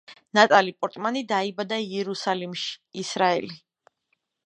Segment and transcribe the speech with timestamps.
[0.37, 3.63] ნატალი პორტმანი დაიბადა იერუსალიმში, ისრაელი.